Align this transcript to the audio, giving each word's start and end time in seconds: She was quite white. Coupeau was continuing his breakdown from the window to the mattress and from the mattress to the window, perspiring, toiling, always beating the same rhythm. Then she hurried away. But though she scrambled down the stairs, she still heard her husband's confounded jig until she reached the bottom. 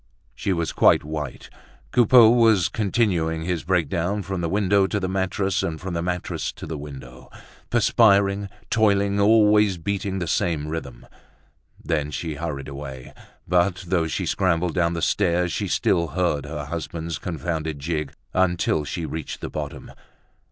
She 0.33 0.51
was 0.51 0.71
quite 0.71 1.03
white. 1.03 1.51
Coupeau 1.91 2.27
was 2.31 2.69
continuing 2.69 3.43
his 3.43 3.63
breakdown 3.63 4.23
from 4.23 4.41
the 4.41 4.49
window 4.49 4.87
to 4.87 4.99
the 4.99 5.07
mattress 5.07 5.61
and 5.61 5.79
from 5.79 5.93
the 5.93 6.01
mattress 6.01 6.51
to 6.53 6.65
the 6.65 6.75
window, 6.75 7.29
perspiring, 7.69 8.49
toiling, 8.71 9.19
always 9.19 9.77
beating 9.77 10.17
the 10.17 10.25
same 10.25 10.67
rhythm. 10.67 11.05
Then 11.79 12.09
she 12.09 12.33
hurried 12.33 12.67
away. 12.67 13.13
But 13.47 13.83
though 13.89 14.07
she 14.07 14.25
scrambled 14.25 14.73
down 14.73 14.93
the 14.93 15.03
stairs, 15.03 15.51
she 15.53 15.67
still 15.67 16.07
heard 16.07 16.47
her 16.47 16.65
husband's 16.65 17.19
confounded 17.19 17.77
jig 17.77 18.11
until 18.33 18.83
she 18.83 19.05
reached 19.05 19.39
the 19.39 19.51
bottom. 19.51 19.91